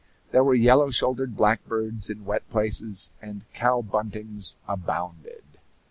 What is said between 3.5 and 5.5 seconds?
cow buntings abounded.